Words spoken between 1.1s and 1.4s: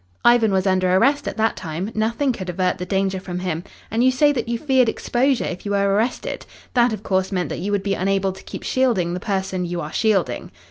at